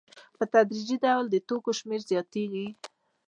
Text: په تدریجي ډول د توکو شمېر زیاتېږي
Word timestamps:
په 0.37 0.43
تدریجي 0.53 0.97
ډول 1.05 1.25
د 1.29 1.35
توکو 1.47 1.71
شمېر 1.79 2.01
زیاتېږي 2.11 2.67